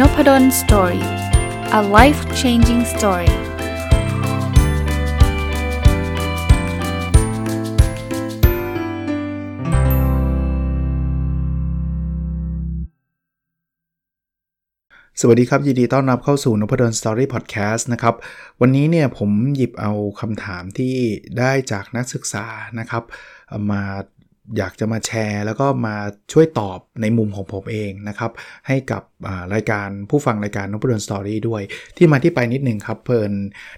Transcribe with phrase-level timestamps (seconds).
[0.00, 1.06] Nopadol Story
[1.78, 3.32] a life changing story
[15.20, 18.14] สวัสดีครับ ยินดีต้อนรับเข้าสู่นพดล Story Podcast นะครับ
[18.60, 20.94] วันนี้เนี่ยผมหยิบเอาคำถามที่
[21.38, 22.46] ได้จากนักศึกษา
[22.78, 23.02] นะครับ
[23.70, 23.82] มา
[24.58, 25.96] อยากจะมาแชร์ แล้วก็มา
[26.32, 28.32] ช่วยตอบในมุมของผมเองนะครับ
[28.66, 29.02] ให้กับ
[29.54, 31.62] รายการผู้ฟังรายการนพดลสตอรี่ด้วย
[31.96, 33.30] ที่มาที่ไปนิดนึงครับ เพิ่น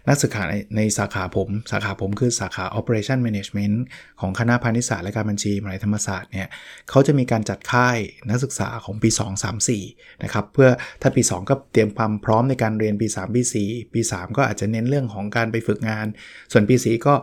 [0.09, 3.77] นักศึกษาในในสาขาผม สาขาผมคือสาขา Operation Management
[4.21, 6.49] ของคณะพาณิชยศาสตร์และการบัญชีมหาวิทยาลัยธรรมศาสตร์เนี่ย
[6.91, 10.71] เขาจะมีการจัดค่ายนักศึกษาของปี 2 3 4 นะครับ เพื่อ
[11.03, 16.07] ถ้าปี 2 ก็เตรียมความพร้อมในการเรียนปี 3 ปี 4 ปี 3 ก็อาจจะเน้นเรื่องของการไปฝึกงาน
[16.53, 17.15] ส่วนปี 4 ก็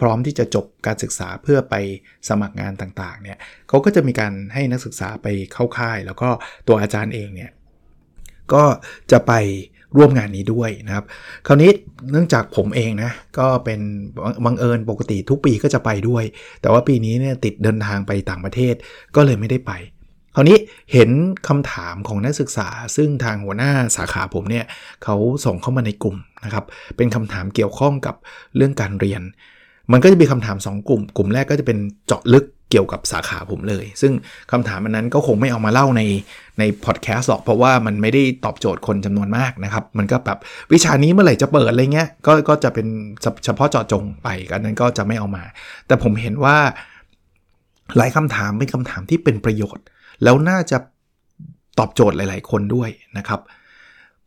[0.00, 1.74] พร้อมที่จะจบการศึกษาเพื่อไป
[2.28, 3.38] สมัครงานต่างๆเนี่ย
[3.68, 6.28] เขาก็จะมีการให้นักศึกษาไปเข้าค่าย แล้วก็
[6.68, 7.50] ตัวอาจารย์เองเนี่ย
[8.52, 8.64] ก็
[9.12, 9.32] จะไป
[9.96, 11.04] ร่วมงานนี้ด้วยนะครับ
[11.46, 11.70] คราวนี้
[12.10, 13.80] เนื่องจากผมเองนะ ก็เป็น
[14.44, 16.24] บังเอิญปกติทุกปีก็จะไปด้วย
[16.60, 18.74] แต่ว่าปีนี้เนี่ยติดเดินทางไปต่างประเทศ
[19.16, 19.72] ก็เลยไม่ได้ไป
[20.34, 20.58] คราวนี้
[20.92, 21.10] เห็น
[21.48, 24.64] คำถามของนักศึกษา ซึ่งทางหัวหน้าสาขาผมเนี่ย
[25.04, 26.64] เขาส่งเข้ามาในกลุ่มนะครับ
[26.96, 28.16] เป็นคำถามเกี่ยวข้องกับ
[28.56, 29.22] เรื่องการเรียน
[29.92, 34.12] มันก็จะมีคำถาม 2 กลุ่ม กลุ่มแรกก็จะเป็นเจาะลึกเกี่ยวกับสาขาผมเลย ซึ่ง
[34.52, 36.02] คำถามอันนั้นก็คงไม่เอามาเล่าใน
[36.58, 40.38] ในพอดแคสต์หรอก เพราะว่ามันไม่ได้ตอบโจทย์คนจำนวนมากนะครับ มันก็แบบ
[40.72, 42.86] วิชานี้เมื่อไหร่จะเปิดอะไรเงี้ย ก็ก็จะเป็น
[43.44, 45.44] เฉพาะเจาะจงไปกันนั้นก็จะไม่เอามา
[45.86, 46.56] แต่ผมเห็นว่า
[47.96, 49.84] หลายคำถามเป็นคำถามที่เป็นประโยชน์
[50.22, 50.78] แล้วน่าจะ
[51.78, 53.40] ตอบโจทย์หลาย ๆ คนด้วยนะครับ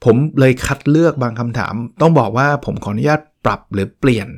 [0.03, 4.29] ผมเลยคัดเลือกบางคำถาม ต้องบอกว่าผมขออนุญาต ปรับหรือเปลี่ยน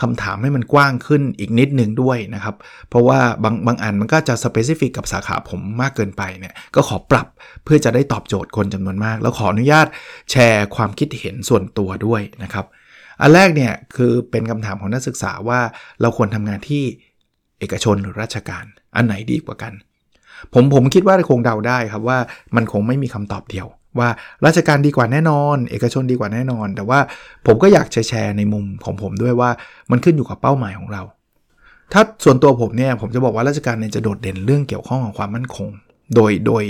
[0.00, 2.56] คำถามให้มันกว้างขึ้นอีกนิดนึงด้วยนะครับ
[2.88, 7.26] เพราะว่าบางบางอันมันก็จะสเปซิฟิกกับสาขาผมมากเกินไปเนี่ยก็ขอปรับ
[7.64, 9.86] เพื่อจะได้ตอบโจทย์คนจำนวนมาก แล้วขออนุญาต
[10.30, 12.66] แชร์ความคิดเห็นส่วนตัวด้วยนะครับ
[13.20, 15.60] อันแรกเนี่ยคือเป็นคำถามของนักศึกษาว่า
[16.00, 16.84] เราควรทำงานที่
[17.58, 18.64] เอกชนหรือราชการ
[18.96, 19.72] อันไหนดีกว่ากัน
[20.54, 22.18] ผมผมคิดว่าคงเดาได้ครับว่า
[22.56, 23.66] มันคงไม่มีคำตอบเดียว
[24.00, 24.08] ว่า
[24.46, 26.98] ราชการดีกว่าแน่นอน เอกชนดีกว่าแน่นอน แต่ว่า
[27.46, 29.50] ผมก็อยากแชร์ในมุมของผมด้วยว่า
[29.90, 31.02] มันขึ้นอยู่กับเป้าหมายของเรา
[31.92, 35.70] ถ้าส่วนตัวผมเนี่ยผมจะบอกว่าราชการเนี่ยจะโดดเด่นเรื่องเกี่ยวข้องกับความมั่นคง
[36.14, 36.64] โดยโดย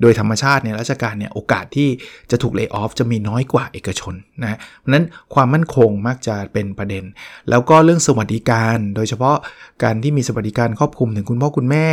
[0.00, 1.88] โดยธรรมชาติเนี่ยราชการเนี่ยโอกาสที่
[2.30, 5.04] จะถูกเลิกออฟจะมีน้อยกว่าเอกชนนะเพราะนั้น
[5.34, 7.04] ความมั่นคงมักจะเป็นประเด็น
[7.50, 9.36] แล้วก็เรื่องสวัสดิการ โดยเฉพาะ
[9.82, 11.86] การที่มีสวัสดิการครอบคลุมถึงคุณพ่อคุณแม่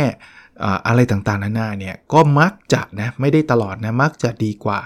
[0.86, 4.80] อะไรต่างๆ นานาเนี่ยก็มักจะนะไม่ได้ตลอดนะมักจะดีกว่า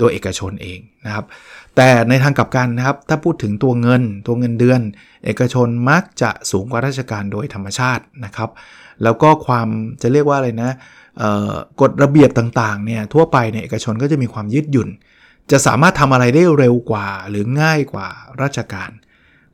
[0.00, 1.24] ตัวเอกชนเองนะครับ
[1.76, 4.80] แต่ในทางกลับกันนะครับ ถ้าพูดถึงตัวเงินตัวเงินเดือน
[5.24, 8.50] เอกชนมักจะสูงกว่าราชการโดยธรรมชาตินะครับ
[9.02, 9.68] แล้วก็ความ
[10.02, 10.72] จะเรียกว่าอะไรนะ
[11.80, 14.88] กฎระเบียบต่างๆเนี่ยทั่วไปเนี่ยเอกชนก็จะมีความยืดหยุ่น
[15.50, 18.08] จะสามารถทำอะไรได้เร็วกว่าหรือง่ายกว่า
[18.42, 18.90] ราชการ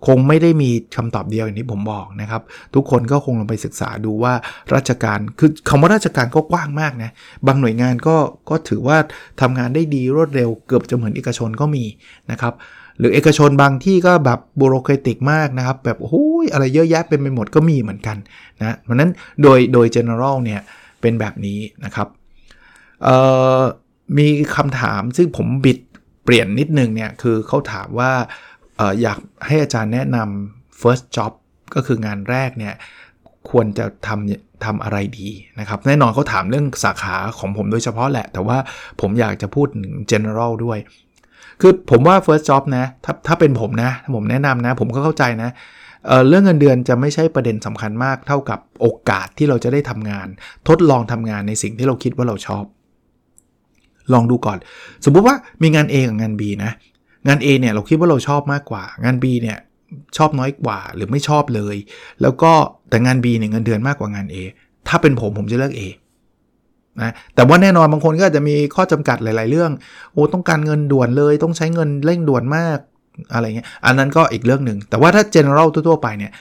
[0.07, 2.43] คงไม่ได้มีคำตอบเดียวอย่างที่ผมบอกนะครับ
[2.75, 4.35] ทุกคนก็คงลงไปศึกษาดูว่า
[4.75, 7.11] ราชการคือคำว่าราชการก็กว้างมากนะ
[7.47, 8.17] บางหน่วยงานก็
[8.51, 8.99] ก็ถือว่า
[9.41, 11.85] ทำงานได้ดีรวดเร็วเกือบจะเหมือนเอกชนก็มี
[12.31, 12.55] นะครับ
[12.99, 18.17] หรือเอกชนบางที่ก็แบบบูโรครติกมากนะครับ แบบโอ้ยอะไรเยอะแยะเป็นไปหมดก็มีเหมือนกัน
[18.61, 19.11] นะเพราะนั้น
[19.43, 20.61] โดยโดย general เนี่ย
[21.01, 22.09] เป็นแบบนี้นะครับ
[24.19, 24.27] มี
[24.57, 25.79] คำถามซึ่งผมบิด
[26.25, 28.13] เปลี่ยนนิดนึงเนี่ยคือเขาถามว่า
[29.03, 31.33] อยากให้อาจารย์แนะนำ first job
[31.75, 32.75] ก็คืองานแรกเนี่ย
[33.51, 35.29] ควรจะทำทำอะไรดี
[35.61, 38.59] นะครับ แน่นอนเขาถามเรื่องสาขาของผมโดยเฉพาะแหละ แต่ว่า
[39.01, 40.79] ผมอยากจะพูดถึง general ด้วย
[41.61, 45.51] คือผมว่า first job นะถ้าถ้าเป็นผมนะผมแนะนำนะ ผมก็เข้าใจนะ
[46.07, 50.27] เเรื่องเงินเดือนจะไม่ใช่ประเด็นสำคัญมากเท่ากับโอกาสที่เราจะได้ทำงาน
[50.69, 52.65] ทดลองทำงานในสิ่งที่เราคิดว่าเราชอบ
[54.13, 54.59] ลองดูก่อน
[55.05, 56.73] สมมุติว่ามีงาน A กับงาน B นะ
[57.29, 59.59] งาน A เนี่ยเราคิดว่าเราชอบมากกว่างาน B เนี่ย
[60.17, 61.77] ชอบน้อยกว่าหรือไม่ชอบเลย
[62.23, 62.53] แล้วก็
[62.91, 64.37] แต่งาน B เนี่ยเงินเดือนมากกว่างาน A
[64.89, 65.81] ถ้าเป็นผมผมจะเลือก A
[67.03, 69.71] นะแต่ว่าแน่นอนบางคนก็อาจจะมีข้อจำกัดหลาย ๆ เรื่อง
[70.13, 72.79] โอ้ต้องการเงินด่วนเลย ต้องใช้เงินเร่งด่วนมาก
[73.33, 76.33] อะไรเงี้ยอันนั้นก็อีกเรื่องหนึ่งแต่ว่าถ้า general ทั่ว ๆ ไปเนี่ย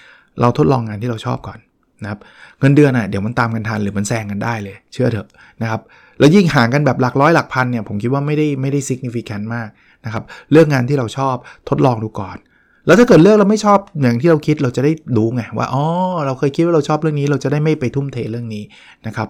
[0.42, 1.60] เราทดลองงานที่เราชอบก่อน
[2.04, 2.20] นะครับ
[2.60, 5.28] เงินเดือนอะเดี๋ยวมันตามกันทันหรือมันแซงกันได้เลย เชื่อเถอะ
[5.62, 5.82] นะครับ
[6.20, 9.68] แล้วยิ่งห่างกันแบบหลักร้อยหลักพันเนี่ยผมคิดว่าไม่ได้ไม่ได้ significant มาก
[10.06, 11.36] นะครับเลือกงานที่เราชอบ
[11.70, 12.38] ทดลองดูก่อน
[12.86, 15.84] แล้วถ้าเกิดเลือกเราไม่ชอบอย่างที่เราคิดเราจะได้รู้ไงว่าอ๋อ
[16.26, 18.64] เราเคยคิดว่าเราชอบเรื่องนี้ เราจะได้ไม่ไปทุ่มเทเรื่องนี้
[19.08, 19.30] นะครับ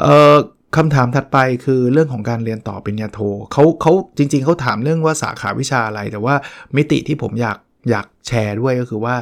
[0.00, 0.34] เอ่อ
[0.76, 3.18] คำถามถัดไปคือเรื่องของการเรียนต่อปริญญาโท
[3.52, 6.34] เขาเขาจริง ๆเขาถามเรื่องว่าสาขาวิชาอะไร แต่ว่า
[6.76, 7.58] มิติที่ผมอยาก
[7.90, 9.14] อยากแชร์ด้วยก็คือว่า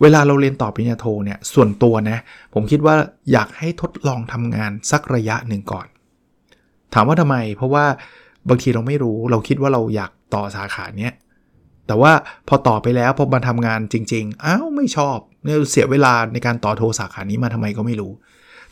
[0.00, 2.18] เวลาเราเรียนต่อปริญญาโทเนี่ยส่วนตัวนะ
[2.54, 2.94] ผมคิดว่า
[3.32, 5.86] อยากให้ทดลองทำงานสักระยะหนึ่งก่อน
[6.94, 7.86] ถามว่าทำไม เพราะว่า
[8.48, 11.12] บางทีเราไม่รู้เราคิดว่าเราอยากต่อสาขาเนี้ย
[11.86, 12.12] แต่ว่า
[12.48, 18.12] พอต่อไปแล้วพอมาทำงานจริง ๆ อ้าวไม่ชอบเนี่ยเสียเวลาในการต่อโทรสาขานี้มาทำไมก็ไม่รู้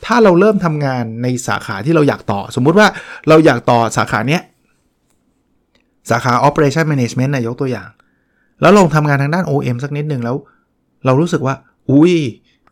[0.05, 2.87] ถ้าเราเริ่มทำงานในสาขาที่เราอยากต่อ สมมุติว่า
[3.29, 4.43] เราอยากต่อสาขาเนี้ย
[6.11, 7.89] สาขา operation management นะยกตัวอย่าง
[8.61, 10.37] แล้วลองทำงานทางด้าน OM สักนิดหนึ่งแล้ว
[11.05, 11.55] เรารู้สึกว่า
[11.91, 12.15] อุ้ย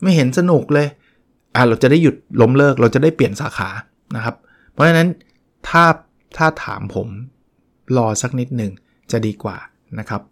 [0.02, 0.86] ไม่เห็นสนุกเลย
[1.54, 3.68] อ่าเราจะได้หยุดล้มเลิก เราจะได้เปลี่ยนสาขา
[4.16, 4.34] นะครับ
[4.72, 5.08] เพราะฉะนั้น
[5.68, 5.84] ถ้า
[6.36, 7.08] ถ้าถามผม
[7.96, 8.72] รอสักนิดหนึ่ง
[9.12, 9.56] จะดีกว่า
[9.98, 10.22] นะครับ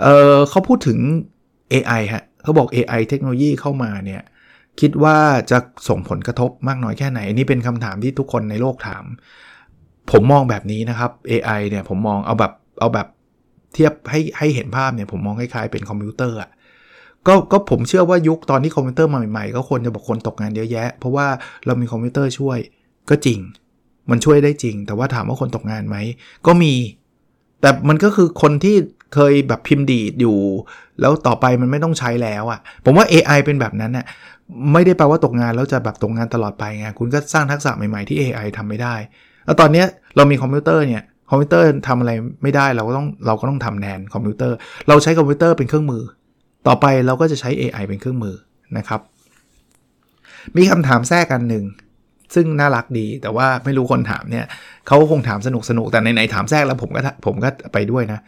[0.00, 0.98] เเขาพูดถึง
[1.72, 4.22] AI ฮะเขาบอก AI เทคโนโลยีเข้ามาเนี่ย
[4.80, 5.18] คิดว่า
[5.50, 5.58] จะ
[5.88, 9.04] ส่งผลกระทบมากน้อยแค่ไหน นี่เป็นคำถามที่ทุกคนในโลกถาม
[10.12, 13.08] ผมมองแบบนี้นะครับ AI เนี่ยผมมองเอาแบบเอาแบบ
[13.74, 16.50] เทียบให้ให้เห็นภาพเนี่ยผมมองคล้ายๆเป็นคอมพิวเตอร์อะ
[17.26, 21.26] ก็ก็ผมเชื่อว่ายุคตอนที่คอมพิวเตอร์มาใหม่ๆ ก็คนจะบอกคนตกงานเยอะแยะ เพราะว่า
[21.66, 22.58] เรามีคอมพิวเตอร์ช่วย
[23.10, 23.38] ก็จริง
[24.10, 25.96] มันช่วยได้จริง แต่ว่าถามว่าคนตกงานไหม
[26.46, 26.74] ก็มี
[27.60, 28.76] แต่มันก็คือคนที่
[29.14, 30.36] เคยแบบพิมพ์ดีดอยู่
[31.00, 34.06] แล้วต่อไปมันไม่ต้องใช้แล้วอะ่ะ ผมว่า AI เป็นแบบนั้นน่ะ
[34.72, 38.94] ไม่ได้แปลว่าตกงานแล้วจะแบบตกงานตลอดไปไงคุณก็สร้างทักษะใหม่ๆที่ AI ทำไม่ได้
[39.44, 39.84] แล้วตอนนี้
[40.16, 42.12] เรามีคอมพิวเตอร์เนี่ยคอมพิวเตอร์ทำอะไร
[42.42, 44.56] ไม่ได้เราก็ต้องเราก็ต้องทำแทนคอมพิวเตอร์
[44.88, 46.02] เราใช้คอมพิวเตอร์เป็นเครื่องมือ
[46.66, 48.34] ต่อไปเราก็จะใช้ AI เป็นเครื่องมือ
[48.78, 49.00] นะครับ
[50.56, 51.64] มีคำถามแทรกกันหนึ่ง
[52.34, 54.46] ซึ่งน่ารักดี แต่ว่าไม่รู้คนถามเนี่ย
[54.86, 58.20] เขาคงถามสนุกสนุกแต่ในไหนถามแทรกแล้วผมก็ผมก็ไปด้วยนะ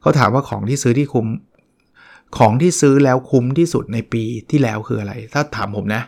[0.00, 1.26] เขาถามว่าของที่ซื้อที่คุ้ม
[2.38, 6.02] ของที่ซื้อแล้วคุ้มที่สุดในปีที่แล้วคืออะไร ถ้าถามผมนะ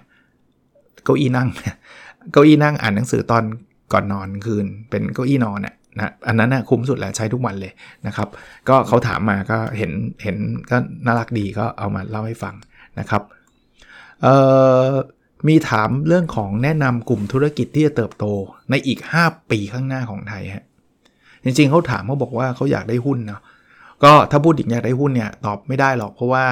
[1.05, 1.49] เก้าอี้นั่ง
[2.33, 3.45] เก้าอี้นั่งอ่านหนังสือตอน
[3.93, 7.73] ก่อนนอนคืน เป็นเก้าอี้นอนน่ะนะอันนั้นนะคุ้มสุดแล้วใช้ทุกวันเลย
[8.07, 8.29] นะครับ
[8.69, 10.37] ก็เขาถามมาก็เห็นเห็น
[10.71, 10.77] ก็
[11.07, 12.55] น่ารักดีก็เอามาเล่าให้ฟัง
[13.01, 13.23] นะครับ
[14.23, 14.35] เอ่
[14.89, 14.91] อ
[15.49, 18.25] มีถามเรื่องของแนะนำกลุ่มธุรกิจที่จะเติบโต
[18.71, 20.65] ในอีก 5 ปีข้างหน้าของไทยฮะ
[21.45, 23.41] จริงๆเขาถามเขาบอกว่าเขาอยากได้หุ้นเนาะ
[24.05, 26.45] ก็ถ้าพูดอีกอยากได้หุ้นเนี่ยตอบไม่ได้หรอกเพราะว่า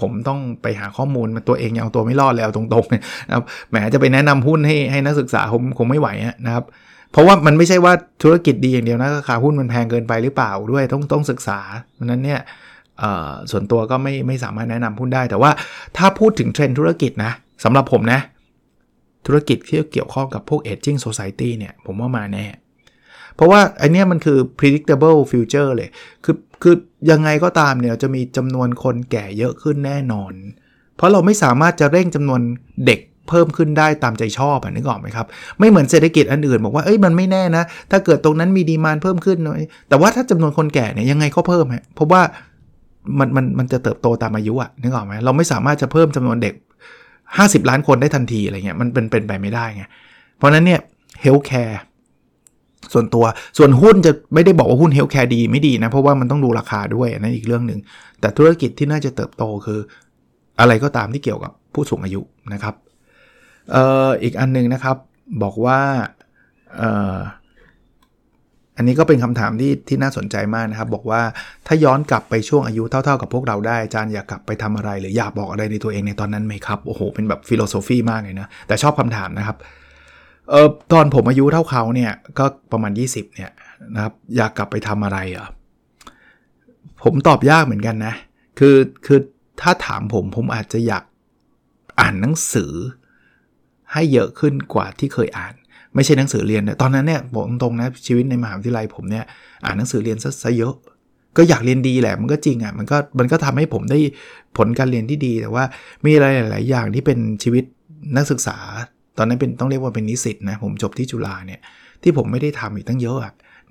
[0.00, 6.08] ผมต้องไปหาข้อมูลมันตัวเองยังเอาตัวไม่รอดแล้วตรงๆนะครับแหมจะไปแนะนำหุ้นให้ให้นักศึกษาผมคงไม่ไหว
[6.46, 6.64] นะครับ
[7.12, 7.92] เพราะว่ามันไม่ใช่ว่า
[8.22, 11.60] ธุรกิจดีอย่างเดียวนะราคาหุ้นมันแพงเกินไปหรือเปล่าด้วยต้องต้องศึกษา
[11.94, 12.40] เพราะนั้นเนี่ย
[13.50, 15.50] ส่วนตัวก็ไม่ไม่สามารถแนะนำหุ้นได้ แต่ว่า
[15.96, 17.32] ถ้าพูดถึงเทรนธุรกิจนะ
[17.64, 18.20] สำหรับผมนะ
[19.26, 22.46] ธุรกิจที่เกี่ยวข้องกับพวก aging society เนี่ย ผมว่ามาแน่
[23.34, 25.88] เพราะว่าไอเนี้ยมันคือ predictable future เลย
[26.24, 26.74] คือคือ
[27.10, 30.32] ยังไงก็ตามเนี่ยจะมีจำนวนคนแก่เยอะขึ้นแน่นอน
[30.96, 32.40] เพราะเราไม่สามารถจะเร่งจำนวน
[32.86, 35.26] เด็กเพิ่มขึ้นได้ตามใจชอบอะนึกออกไหมครับ
[35.58, 42.22] ไม่เหมือนเศรษฐกิจอันอื่นบอกว่าเอ้ยมันไม่แน่นะ ถ้าเกิดตรงนั้นมีดีมานเพิ่มขึ้นหน่อยแต่ว่าถ้าจำนวนคนแก่เนี่ยยังไงก็เพิ่มฮะเพราะว่า
[43.18, 46.54] มันมันมันจะเติบโตตามอายุอะนึกออกไหมเราไม่สามารถจะเพิ่มจำนวนเด็ก
[47.36, 49.84] 50 ล้านคนได้ทันทีอะไรเงี้ยมันเป็นเป็นไปไม่ได้ไง
[50.36, 50.80] เพราะนั้นเนี่ย
[51.22, 51.80] healthcare
[52.92, 53.24] ส่วนตัว
[53.58, 57.80] ส่วนหุ้นจะไม่ได้บอกว่าหุ้น healthcare ดีไม่ดีนะ เพราะว่ามันต้องดูราคาด้วยนั่นอีกเรื่องหนึ่ง
[58.20, 59.80] แต่ธุรกิจที่น่าจะเติบโตคือ
[60.60, 62.20] อะไรก็ตามที่เกี่ยวกับผู้สูงอายุ
[62.52, 62.74] นะครับ
[63.72, 64.96] เอ่ออีกอันนึงนะครับ
[65.42, 65.80] บอกว่า
[66.76, 67.16] เอ่อ
[68.78, 71.20] อันนี้ก็เป็นคำถามที่ที่น่าสนใจมากนะครับ บอกว่า
[71.66, 79.56] ถ้าย้อนกลับไปช่วงอายุเท่า ๆ กับพวกเราได้อาจารย์อยากกลับไปทำอะไร หรืออยากบอกอะไรในตัวเองในตอนนั้นไหมครับโอ้โหเป็นแบบฟิโลโซฟีมากเลยนะแต่ชอบคำถามนะครับ
[80.50, 83.50] เออตอนผมอายุเท่าเขาเนี่ยก็ประมาณ 20เนี่ย
[83.94, 85.46] นะครับอยากกลับไปทำอะไรอะ
[87.04, 88.14] ผมตอบยากเหมือนกันนะ
[88.58, 89.18] คือคือ
[89.60, 91.04] ถ้าถามผมผมอาจจะอยาก
[92.00, 92.72] อ่านหนังสือ
[93.92, 95.54] ให้เยอะขึ้นกว่าที่เคยอ่าน
[95.94, 99.24] ไม่ใช่หนังสือเรียนตอนนั้นเนี่ยบอกตรงๆนะชีวิตในมหาวิทยาลัยผมเนี่ย
[99.64, 100.74] อ่านหนังสือเรียนซะเยอะ
[101.36, 103.98] ก็อยากเรียนดีแหละมันก็จริงอะมันก็มันก็ทำให้ผมได้
[104.56, 105.64] ผลการเรียนที่ดีแต่ว่า
[106.04, 107.64] มีอะไรหลาย ๆ อย่างที่เป็นชีวิต
[108.16, 108.58] นักศึกษา
[109.18, 111.60] ตอนนั้นเป็นต้องเรียกว่าเป็นนิสิตนะผมจบที่จุฬาเนี่ย
[112.02, 113.18] ที่ผมไม่ได้ทำอีกตั้งเยอะ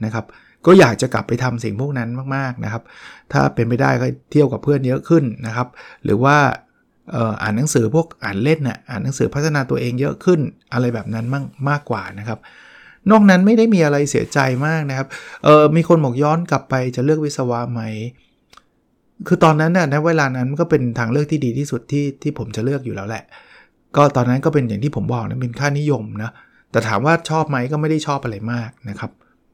[0.06, 0.26] นะครับ
[0.66, 2.84] ก็อยากจะกลับไปทำสิ่งพวกนั้นมาก ๆ นะครับ
[3.32, 5.68] ถ้าเป็นไปได้ก็เที่ยวกับเพื่อนเยอะขึ้นนะครับ
[6.06, 6.38] หรือว่า
[7.42, 10.40] อ่านหนังสือพวกอ่านเล่นนะ่ะอ่านหนังสือพัฒนาตัวเองเยอะขึ้น
[10.74, 12.40] อะไรแบบนั้นมากมากกว่านะครับ
[13.12, 15.08] นอกนั้นไม่ได้มีอะไรเสียใจมากนะครับ
[15.44, 17.82] เออมีคนบอกย้อนกลับไปจะเลือกวิศวะไหม
[19.28, 23.24] คือตอนนั้นน่ะในเวลานั้นก็เป็นทางเลือกที่ดีที่สุดที่ที่ผมจะเลือกอยู่แล้วแหละ
[23.96, 26.32] ก็ตอนนั้นก็เป็นอย่างที่ผมบอกนะเป็นค่านิยมนะ
[26.72, 29.12] แต่ถามว่าชอบไหมก็ไม่ได้ชอบอะไรมากนะครับ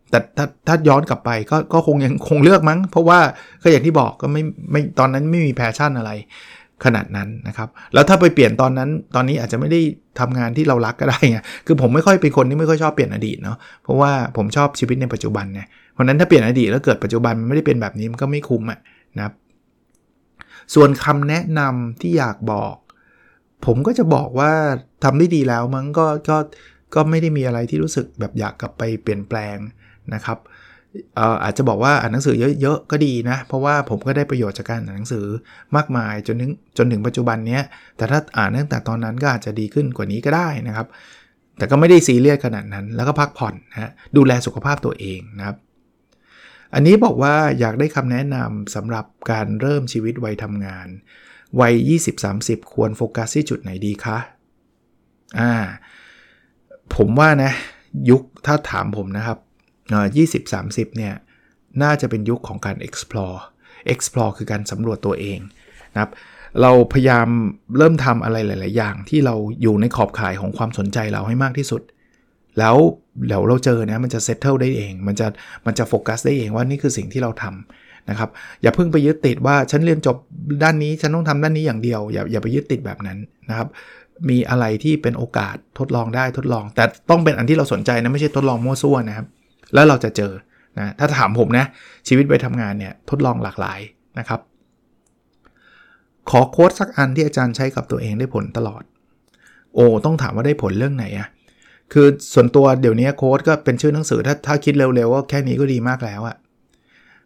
[0.09, 3.19] แต่ถ้าถ้าย้อนกลับไปก็ก็คงยังคงเลือกมั้ง เพราะว่า
[3.63, 4.41] ก็อย่างที่บอกก็ไม่
[4.71, 6.11] ไม่ตอนนั้นไม่มี passion อะไร
[6.85, 9.81] ขนาดนั้นนะครับ แล้วถ้าไปเปลี่ยนตอนนั้น ตอนนี้อาจจะไม่ได้
[10.19, 15.61] ทำงานที่เรารักก็ได้ไง คือผมไม่ค่อยเป็นคนที่ไม่ค่อยชอบเปลี่ยนอดีตเนาะ เพราะว่าผมชอบชีวิตในปัจจุบันไง
[15.93, 18.79] เพราะนั้นถ้าเปลี่ยนอดีตแล้วเกิดปัจจุบันมันไม่ได้เป็นแบบนี้มันก็ไม่คุ้มอะ
[19.17, 19.33] นะครับ
[20.73, 22.75] ส่วนคำแนะนำที่อยากบอก
[23.65, 24.51] ผมก็จะบอกว่า
[25.03, 26.37] ทำได้ดีแล้วมั้งก็ก็
[26.95, 29.57] ก็ไม่ได้มีอะไรที่รู้สึกแบบอยากกลับไปเปลี่ยนแปลง
[30.13, 30.37] นะครับ
[31.43, 35.25] อาจจะบอกว่าอ่านหนังสือเยอะๆก็ดีนะ เพราะว่าผมก็ได้ประโยชน์จากการอ่านหนังสือ
[35.75, 37.59] มากมายจนถึงจนถึงปัจจุบันนี้
[37.97, 40.87] แต่ถ้าอ่านตั้งแต่ตอนนั้นก็อาจจะดีขึ้นกว่านี้ก็ได้นะครับ
[41.57, 45.57] แต่ก็ไม่ได้ซีเรียสขนาดนั้น แล้วก็พักผ่อนนะดูแลสุขภาพตัวเองนะครับ
[46.73, 50.87] อันนี้บอกว่าอยากได้คำแนะนำสำหรับการเริ่มชีวิตวัยทำงาน
[51.61, 51.73] วัย
[52.23, 54.17] 20-30 ควรโฟกัสที่จุดไหนดีคะ
[55.39, 55.53] อ่า
[56.95, 57.51] ผมว่านะ
[58.09, 59.39] ยุคถ้าถามผมนะครับ
[59.91, 61.13] 20-30เนี่ย
[61.83, 63.37] น่าจะเป็นยุคของการ explore
[63.93, 65.39] explore คือการสำรวจตัวเอง
[65.93, 66.11] นะครับ
[66.61, 67.27] เราพยายาม
[67.77, 71.81] เริ่มทำอะไรหลาย ๆ อย่าง ที่เราอยู่ในขอบข่ายของความสนใจเราให้มากที่สุด
[72.59, 72.75] แล้ว
[73.27, 75.27] เดี๋ยวเราเจอเนี่ยมันจะ settle ได้เอง มันจะ
[75.65, 78.29] มันจะโฟกัสได้เองว่านี่คือสิ่งที่เราทำนะครับ
[78.61, 80.17] อย่าเพิ่งไปยึดติดว่าฉันเรียนจบ
[80.63, 83.17] ด้านนี้ฉันต้องทำด้านนี้อย่างเดียว อย่าอย่าไปยึดติดแบบนั้น
[83.49, 83.67] นะครับ
[84.29, 89.27] มีอะไรที่เป็นโอกาสทดลองได้ทดลอง แต่ต้องเป็นอันที่เราสนใจนะไม่ใช่ทดลองมั่วซั่วนะครับ
[89.73, 90.31] แล้วเราจะเจอ
[90.79, 91.65] นะถ้าถามผมนะ
[92.07, 93.79] ชีวิตไปทำงานเนี่ยทดลองหลากหลาย
[94.19, 94.39] นะครับ
[96.29, 98.83] ขอโค้ดสักอันที่อาจารย์ใช้กับตัวเองได้ผลตลอด
[99.75, 101.27] โอ้ต้องถามว่าได้ผลเรื่องไหนอะ
[101.93, 106.35] คือส่วนตัวเดี๋ยวนี้โค้ดก็เป็นชื่อหนังสือถ้าถ้าคิดเร็วๆว่าแค่นี้ก็ดีมากแล้วอะ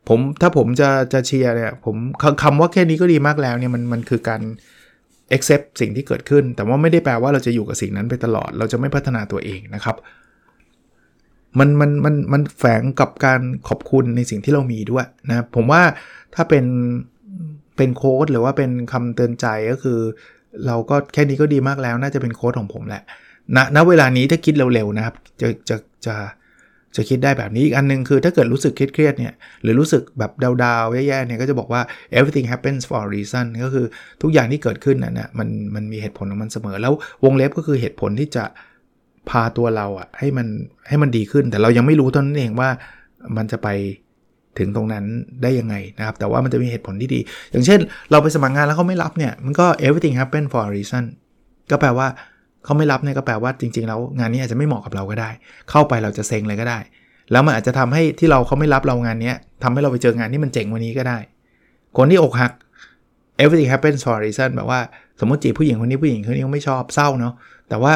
[0.08, 1.96] ผมถ้าผมจะจะเชียร์เนี่ยผม
[2.44, 4.42] คำว่าแค่นี้ก็ดีมากแล้วเนี่ยมันมันคือการ
[5.36, 9.96] accept สิ่งที่เกิดขึ้น แต่ว่าไม่ได้แปลว่าเราจะอยู่กับสิ่งนั้นไปตลอด เราจะไม่พัฒนาตัวเองนะครับ
[11.60, 15.82] มันมันมันมันแฝงกับการขอบคุณในสิ่งที่เรามีด้วยนะผมว่า
[16.36, 16.66] ถ้าเป็น
[17.78, 20.00] เป็นโค้ดหรือว่าเป็นคำเตือนใจก็คือ
[20.68, 23.04] เราก็แค่นี้ก็ดีมากแล้ว น่าจะเป็นโค้ดของผมแหละ
[23.56, 26.16] ณณเวลานี้ถ้าคิดเร็วๆนะครับจะจะจะ
[26.96, 30.32] จะคิดได้แบบนี้อีกอันนึงคือถ้าเกิดรู้สึกเครียดๆเนี่ยหรือรู้สึกแบบ
[30.64, 31.82] ดาวๆ แย่ๆเนี่ยก็จะบอกว่า
[32.18, 33.86] everything happens for a reason ก็คือ
[34.22, 36.94] ทุกอย่างที่เกิดขึ้นน่ะมันมันมีเหตุผลของมันเสมอ แล้ว
[37.26, 38.44] วงเล็บก็คือเหตุผลที่จะ
[39.30, 40.48] พาตัวเราอะให้มัน
[40.88, 42.70] ให้มันดีขึ้น แต่เรายังไม่รู้ตอนนั้นเองว่า
[43.38, 43.68] มันจะไป
[44.60, 45.06] ถึงตรงนั้น
[45.44, 47.20] ได้ยังไงนะครับ แต่ว่ามันจะมีเหตุผลที่ดี
[47.52, 47.80] อย่างเช่น
[48.12, 51.04] เราไปสมัครงานแล้วเขาไม่รับเนี่ย มันก็ everything happen for a reason
[51.72, 52.08] ก็แปลว่า
[52.66, 55.30] เขาไม่รับเนี่ยก็แปลว่าจริง ๆ แล้วงานนี้อาจจะไม่เหมาะกับเราก็ได้
[55.70, 56.80] เข้าไปเราจะเซ็งเลยก็ได้
[57.32, 61.18] แล้วมันอาจจะทำให้ที่เราเขาไม่รับเรางานนี้ทำให้เราไปเจองานที่มันเจ๋งวันนี้ก็ได้
[61.98, 62.52] คนที่อกหัก
[63.44, 64.80] everything happens for a reason แบบว่า
[65.20, 67.34] สมมติจีบผู้หญิงคนนี้ผู้หญิงคนนี้เขาไม่ชอบเศร้าเนาะ
[67.70, 67.94] แต่ว่า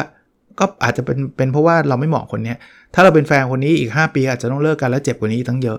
[0.58, 2.54] ก็อาจจะเป็นเป็นเพราะว่าเราไม่เหมาะคนนี้
[2.94, 5.78] ถ้าเราเป็นแฟนคนนี้อีก 5 ปีอาจจะต้องเลิกกันแล้วเจ็บกว่านี้ทั้งเยอะ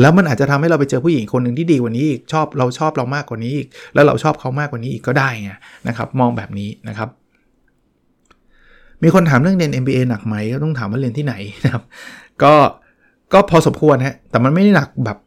[0.00, 5.50] แล้วมันอาจจะทำให้เราไปเจอผู้หญิงคนหนึ่งที่ดีกว่านี้อีกชอบเราชอบเรามากกว่านี้อีก แล้วเราชอบเขามากกว่านี้อีกก็ได้ไง
[5.88, 7.08] นะครับ มองแบบนี้นะครับ
[9.02, 11.34] มีคนถามเรื่องเรียน MBA หนักไหมก็ต้องถามว่าเรียนที่ไหน
[11.64, 11.82] นะครับ
[12.42, 12.54] ก็
[13.32, 15.18] ก็พอสมควรฮะแต่มันไม่ได้หนักแบบ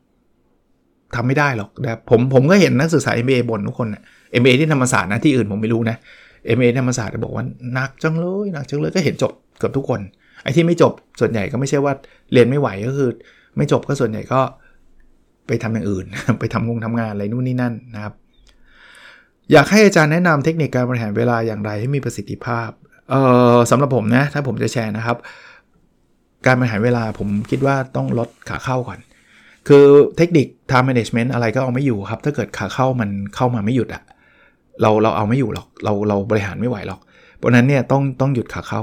[1.16, 4.02] ทำไม่ได้หรอกนะผมผมก็เห็นนักศึกษา MBA บ่นทุกคนนะ
[4.40, 5.98] MBA ที่ธรรมศาสตร์นะที่อื่นผมไม่รู้นะ
[6.48, 10.00] เอ็มเอธรรมศาสตร์บอกว่าหนักจังเลยหนักจังเลยก็เห็นจบเกือบทุกคน
[10.44, 11.94] ไอ้ที่ไม่จบส่วนใหญ่ก็ไม่ใช่ว่า
[12.34, 13.10] เรียนไม่ไหวก็คือ
[13.58, 14.42] ไม่จบก็ส่วนใหญ่ก็
[15.48, 16.06] ไปทำอย่างอื่น
[16.40, 18.14] ไปทำงงทำงานอะไรนู่นนี่นั่นนะครับ
[19.52, 22.70] อยากให้อาจารย์แนะนำเทคนิคการบริหารเวลาอย่างไรให้มีประสิทธิภาพ
[23.10, 23.22] เอ่
[23.54, 25.18] อสำหรับผมนะถ้าผมจะแชร์นะครับ
[26.46, 29.00] การบริหารเวลาผมคิดว่าต้องลดขาเข้าก่อน
[29.68, 29.86] คือ
[30.18, 34.04] เทคนิค time management อะไรก็เอาไม่อยู่ครับ ถ้าเกิดขาเข้ามันเข้ามาไม่หยุดอะ
[34.82, 37.00] เราเราเอาไม่อยู่หรอก เราเราบริหารไม่ไหวหรอก
[37.38, 38.82] เพราะนั้นเนี่ยต้องต้องหยุดขาเข้า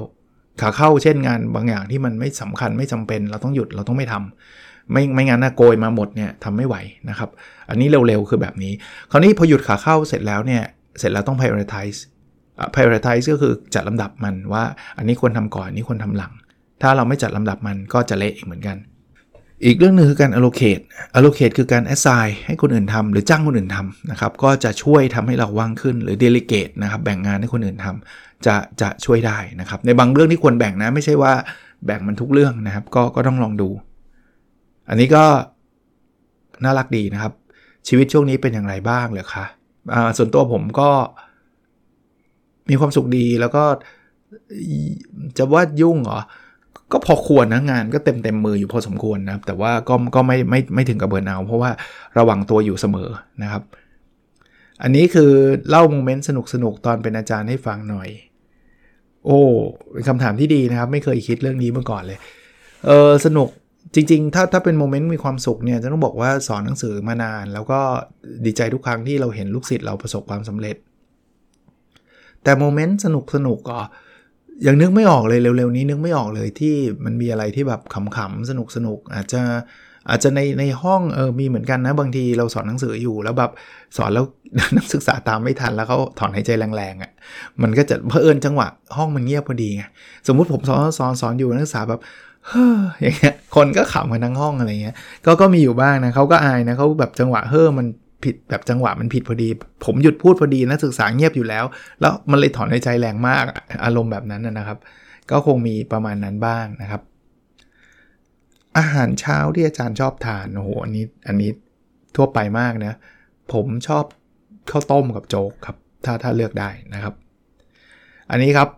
[0.60, 6.76] ขาเข้าเช่นงานบางอย่างที่มันไม่สำคัญไม่จำเป็น เราต้องหยุดเราต้องไม่ทำไม่ไม่งั้นนะโกยมาหมดเนี่ยทำไม่ไหว
[7.08, 7.30] นะครับ
[7.70, 8.72] อันนี้เร็วๆคือแบบนี้
[9.10, 10.62] คราวนี้พอหยุดขาเข้าเสร็จแล้วเนี่ย
[10.98, 11.98] เสร็จแล้วต้อง prioritize
[12.74, 14.64] prioritize ก็คือจัดลำดับมันว่า
[14.96, 16.32] อันนี้ควรทำก่อนอันนี้ควรทำหลัง
[16.82, 18.76] ถ้าเราไม่จัดลำดับมันก็จะเละอีกเหมือนกัน
[19.64, 20.82] อีกเรื่องหนึ่งคือการ allocate
[21.16, 31.32] allocate คือการ assign ให้คนอื่นทำหรือจ้างคนอื่นทำนะครับ ก็จะช่วยทำให้เราว่างขึ้นหรือ delegate นะครับ แบ่งงานให้คนอื่นทำจะจะช่วยได้นะครับ ในบางเรื่องที่ควรแบ่งนะ ไม่ใช่ว่า
[31.86, 33.68] แบ่งมันทุกเรื่องนะครับ ก็ก็ต้องลองดู
[34.88, 35.24] อันนี้ก็
[36.64, 37.32] น่ารักดีนะครับ
[37.88, 39.44] ชีวิตช่วงนี้เป็นอย่างไรบ้างเหรอคะ
[40.16, 40.90] ส่วนตัวผมก็
[42.68, 43.64] มีความสุขดีแล้วก็
[45.38, 46.20] จะว่ายุ่งเหรอ
[46.94, 51.70] ก็พอควรนะงานก็เต็มเต็มมืออยู่พอสมควรนะครับ แต่ว่าก็ก็ไม่ไม่ไม่ถึงกับเบิร์นเอาเพราะว่า
[52.18, 53.08] ระวังตัวอยู่เสมอ
[53.42, 53.62] นะครับ
[54.82, 55.30] อันนี้คือ
[55.68, 58.08] เล่าโมเมนต์สนุกสนุกตอนเป็นอาจารย์ให้ฟังหน่อย
[59.24, 59.40] โอ้
[59.92, 62.18] เป็นคำถามที่ดีนะครับ ไม่เคยคิดเรื่องนี้มาก่อนเลย
[62.86, 63.48] เออสนุก
[63.94, 67.80] จริงๆ ถ้าถ้าเป็นโมเมนต์มีความสุขเนี่ยจะต้องบอกว่าสอนหนังสือมานาน แล้วก็
[68.44, 70.76] ดีใจทุกครั้งที่เราเห็นลูกศิษย์เราประสบความสำเร็จ
[72.42, 73.78] แต่โมเมนต์สนุกสนุกก็
[74.66, 77.80] ยังนึกไม่ออกเลยเร็วๆนี้นึกไม่ออกเลยที่มันมีอะไรที่แบบ
[78.16, 79.42] ขำๆสนุกสนุกอาจจะ
[80.08, 83.50] อาจจะในในห้องเออมีเหมือนกันนะบางทีเราสอนหนังสืออยู่แล้วแบบ
[83.96, 84.24] สอนแล้ว
[84.76, 87.10] นักศึกษาตามไม่ทันแล้วเขาถอนหายใจแรงๆอะ่ะ
[87.62, 89.84] มันก็จะเพอเอิญจังหวะห้องมันเงียบพอดีไง
[90.28, 92.00] สมมุติผมสอนสอนสอนอยู่นักศึกษาแบบ
[92.48, 94.96] เฮ้ออย่างเงี้ยคนก็ขำกันทั้งห้องอะไรเงี้ย
[95.26, 97.86] ก็ก็มีอยู่บ้างนะเขาก็อายนะเขาแบบจังหวะเฮ้อมัน
[98.24, 99.48] ผิดแบบจังหวะมันผิดพอดี
[99.84, 101.64] ผมหยุดพูดพอดีนักศึกษาเงียบอยู่แล้ว
[102.00, 103.44] แล้วมันเลยถอนในใจแรงมาก
[103.84, 104.78] อารมณ์แบบนั้นนะครับ
[105.30, 107.02] ก็คงมีประมาณนั้นบ้างนะครับ
[108.78, 111.50] อาหารเช้าที่อาจารย์ชอบทานโอ้โหอันนี้อันนี้
[112.16, 112.98] ทั่วไปมากนะ
[113.52, 114.04] ผมชอบ
[114.70, 117.14] ข้าวต้มกับโจ๊กครับ ถ้าถ้าเลือกได้นะครับ
[118.30, 118.68] อันนี้ครับ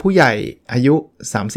[0.00, 0.32] ผู้ใหญ่
[0.72, 0.94] อายุ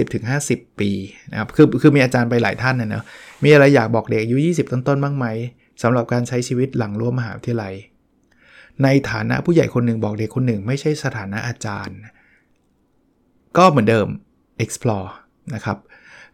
[0.08, 0.92] 30-50 ปี
[1.32, 3.04] นะครับคือคือมีอาจารย์ไปหลายท่านนะเนะ
[3.44, 5.26] มีอะไรอยากบอกเด็กอายุ 20 ต้นๆบ้างไหม
[5.82, 7.74] สำหรับการใช้ชีวิตหลังร่วมมหาวิทยาลัย
[8.84, 11.98] ในฐานะผู้ใหญ่คนหนึ่งบอกเด็กคนหนึ่ง ไม่ใช่สถานะอาจารย์
[13.58, 14.08] ก็เหมือนเดิม
[14.64, 15.10] explore
[15.56, 15.78] นะครับ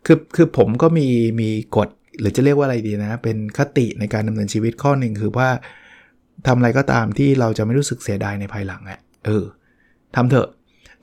[0.06, 1.08] คือคือผมก็มี
[1.42, 5.50] มีกฎหรือจะเรียกว่าอะไรดีนะ เป็นคติในการดำเนินชีวิตข้อหนึ่งคือว่า
[6.48, 9.44] ทำอะไรก็ตามที่เราจะไม่รู้สึกเสียดายในภายหลังอะ่ะเออ
[10.16, 10.50] ทำเถอะ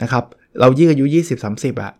[0.02, 0.24] นะครับ
[0.60, 1.04] เรายิ่งอายุ
[1.44, 1.92] 20-30อะ่ะ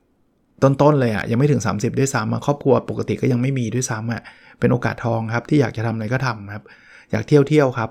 [0.63, 4.23] ต้นๆเลยอะ่ะยังไม่ถึง 30 ด้วยซ้ำครอบครัวปกติก็ยังไม่มีด้วยซ้ำอะ่ะ
[4.61, 6.65] เป็นโอกาสทองครับ ที่อยากจะทำอะไรก็ทำครับ
[7.11, 7.91] อยากเที่ยวเที่ยวครับ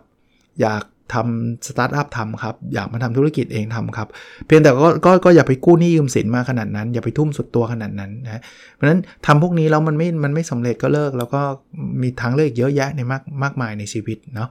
[0.62, 0.84] อยาก
[1.14, 4.08] ทำสตาร์ทอัพทำครับ อยากมาทำธุรกิจเองทำครับ
[4.46, 8.42] เพียงแต่ก็ก็ก็อย่าไปกู้หนี้ยืมสินมาขนาดนั้น อย่าไปทุ่มสุดตัวขนาดนั้นนะ
[8.74, 11.42] เพราะฉะนั้นทำพวกนี้แล้วมันไม่มันไม่สำเร็จก็เลิก แล้วก็
[12.02, 14.50] มีทางเลือกเยอะแยะในมากมากมายในชีวิตเนาะ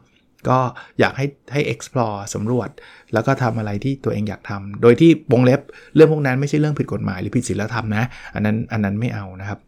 [0.49, 0.59] ก็
[1.01, 2.69] อยากให้ให้ explore สำรวจ
[3.13, 5.61] แล้วก็ทำอะไรที่ตัวเองอยากทำโดยที่วงเล็บ
[5.95, 9.59] เรื่องพวกนั้นไม่ใช่เรื่องผิดกฎหมายหรือผิดศีลธรรมนะ อันนั้นอันนั้นไม่เอานะครับ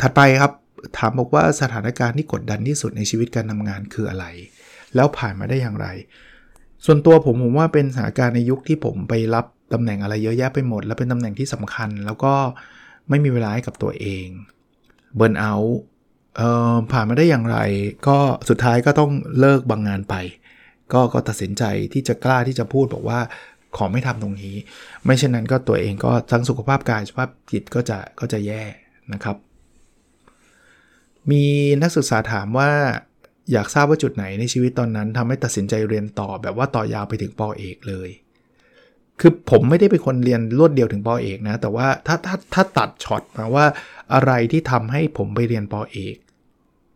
[0.00, 0.52] ถัดไปครับ
[0.98, 4.26] ถามบอกว่าสถานการณ์ที่กดดันที่สุดในชีวิตการทำงานคืออะไร
[4.94, 5.86] แล้วผ่านมาได้อย่างไร
[6.84, 12.34] ส่วนตัวผมผมว่าเป็นสถานการณ์ในยุคที่ผมไปรับตำแหน่งอะไรเยอะแยะไปหมด แล้วเป็นตำแหน่งที่สำคัญ แล้วก็
[13.08, 14.26] ไม่มีเวลาให้กับตัวเอง
[15.16, 15.52] เบิร์นเอา
[16.92, 17.58] ผ่านมาได้อย่างไร
[18.08, 20.14] ก็สุดท้ายก็ต้องเลิกบางงานไป
[20.92, 23.20] ก็ก็ตัดสินใจที่จะกล้าที่จะพูดบอกว่า
[23.76, 24.54] ขอไม่ทำตรงนี้
[25.04, 28.62] ไม่เช่นนั้นก็ตัวเองก็ทั้งสุขภาพกายสุขภาพจิตก็จะก็จะแย่
[29.12, 29.36] นะครับ
[31.30, 31.44] มี
[31.82, 32.70] นักศึกษาถามว่า
[33.52, 38.10] อยากทราบว่าจุดไหนในชีวิตตอนนั้นทำให้ตัดสินใจเรียนต่อแบบว่าต่อยาวไปถึงปอเอกเลย
[39.20, 43.66] คือผมไม่ได้เป็นคนเรียนรวดเดียวถึงปอเอกนะ แต่ว่าถ้าถ้าถ้าตัดช็อตมาว่า
[44.14, 46.16] อะไรที่ทำให้ผมไปเรียนปอเอก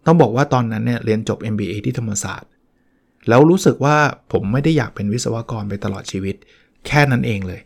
[0.06, 2.50] ต้องบอกว่าตอนนั้นเนี่ยเรียนจบ MBA ที่ธรรมศาสตร์
[3.28, 3.96] แล้วรู้สึกว่า
[4.32, 6.36] ผมไม่ได้อยากเป็นวิศวกรไปตลอดชีวิต
[6.86, 7.60] แค่นั้นเองเลย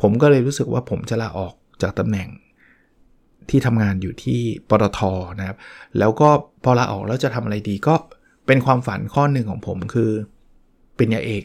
[0.00, 2.28] ผมก็เลยรู้สึกว่าผมจะลาออกจากตำแหน่ง
[3.50, 5.00] ที่ทำงานอยู่ที่ปตท
[5.38, 5.56] นะครับ
[5.98, 6.28] แล้วก็
[6.64, 7.94] พอลาออกแล้วจะทำอะไรดีก็
[8.46, 10.10] เป็นความฝันข้อหนึ่งของผมคือ
[10.96, 11.44] เป็นยาเอก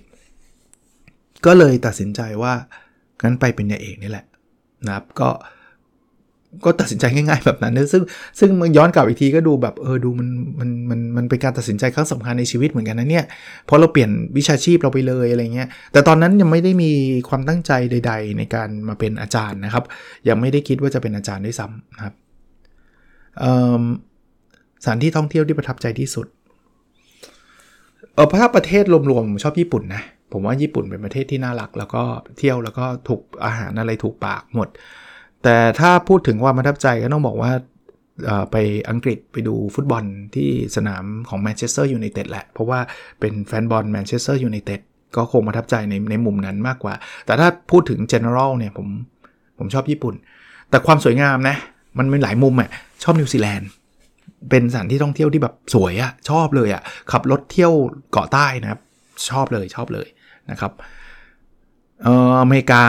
[1.46, 2.54] ก็เลยตัดสินใจว่า
[3.24, 4.26] งั้นไปเป็นยาเอกนี่แหละ
[4.86, 5.30] นะครับ ก็
[6.66, 8.04] ก็ตัดสินใจง่ายๆแบบนั้นนะซึ่ง
[8.40, 13.26] ซึ่งมันย้อนกลับอีกทีก็ดูแบบเออดูมันมันมันมันเป็นการตัดสินใจครั้งสำคัญในชีวิตเหมือนกันนะเนี่ย
[13.66, 16.92] เพราะเราเปลี่ยนวิชาชีพเราไปเลยอะไรเงี้ยแต่ตอนนั้นยังไม่ได้มี
[17.30, 19.84] ความตั้งใจใด ๆ ในการมาเป็นอาจารย์นะครับ
[20.28, 22.14] ยังไม่ได้คิดว่าจะเป็นอาจารย์ด้วยซ้ำนะครับ
[24.84, 26.28] สถานที่ท่องเที่ยวที่ประทับใจที่สุด
[28.16, 32.04] เออถ้าประเทศรวมๆผมชอบญี่ปุ่นนะผมว่าญี่ปุ่นเป็นประเทศที่น่ารัก แล้วก็
[32.38, 34.70] เที่ยวแล้วก็ถูกอาหารอะไรถูกปากหมด
[35.44, 37.52] แต่ถ้าพูดถึงความประทับใจก็ต้องบอกว่า
[38.52, 38.56] ไป
[38.90, 40.04] อังกฤษไปดูฟุตบอล
[40.36, 42.80] ที่สนามของแมนเชสเตอร์ยูไนเต็ดแหละ เพราะว่า
[43.20, 44.82] เป็นแฟนบอลแมนเชสเตอร์ยูไนเต็ด
[45.16, 46.94] ก็คงประทับใจในในมุมนั้นมากกว่า
[47.26, 48.88] แต่ถ้าพูดถึง general เนี่ยผม
[49.58, 50.16] ผมชอบญี่ปุ่น
[50.70, 51.56] แต่ความสวยงามนะ
[51.98, 52.70] มันมีหลายมุมอะ
[53.04, 53.70] ชอบนิวซีแลนด์
[54.50, 57.74] เป็นสถานที่ท่องเที่ยวที่แบบสวยอะชอบเลยอะขับรถเที่ยว
[58.12, 58.82] เกาะใต้นะครับ
[59.30, 60.08] ชอบเลยชอบเลย
[60.52, 60.72] นะครับ
[62.04, 62.84] เอออเมริกา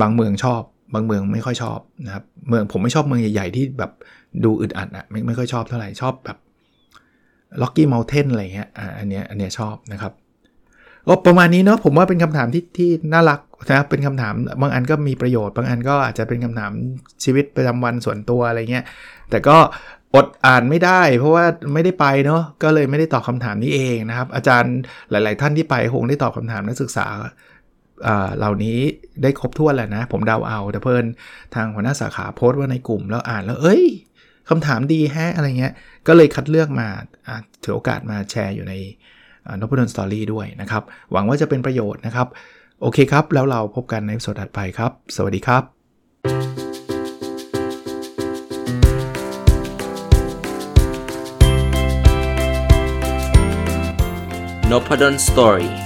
[0.00, 0.62] บางเมืองชอบ
[0.94, 3.92] บางเมืองไม่ค่อยชอบนะครับ เมืองผมไม่ชอบเมืองใหญ่ๆที่แบบ
[4.44, 6.38] ดูอึดอัดอะไม่ไม่ค่อยชอบเท่าไหร่ชอบแบบ
[7.62, 10.12] ล็อกกี้เมลเทนอะไรเงี้ยอ่าอันเนี้ยอันเนี้ยชอบนะครับ
[11.08, 13.40] ก็ประมาณนี้เนาะผมว่าเป็นคำถามที่ที่น่ารัก
[13.72, 16.72] นะเป็นคำถามบางอันก็มีประโยชน์ บางอันก็อาจจะเป็นคำถาม
[17.24, 18.84] ชีวิตประจำวันส่วนตัวอะไรเงี้ย
[19.30, 19.56] แต่ก็
[20.14, 21.44] อดอ่านไม่ได้ เพราะว่า
[21.74, 24.74] ไม่ได้ไปเนาะก็เลยไม่ได้ตอบคาถามนี้เองนะครับ อาจารย์
[25.10, 27.06] หลาย ๆ ท่านที่ไปคงได้ตอบคำถามนักศึกษา
[28.36, 28.78] เหล่านี้
[29.22, 31.04] ได้ครบถ้วนแล้วนะ ผมเดาเอาแต่เพิ่น
[31.54, 33.82] ทางหัวหน้าสาขาโพสต์ว่าในกลุ่มแล้วอ่านแล้ว เอ้ย
[34.48, 35.72] คำถามดีแฮะอะไรเงี้ย
[36.06, 36.88] ก็เลยคัดเลือกมา
[37.62, 38.74] ถือโอกาสมาแชร์อยู่ใน
[39.60, 40.82] นพดลสตอรี่ด้วยนะครับ
[41.12, 42.26] หวังว่าจะเป็นประโยชน์นะครับ
[42.80, 45.62] โอเคครับ แล้วเราพบกันในสดถัดไปครับ สวัสดีครับ
[54.70, 55.85] n o p a d o n Story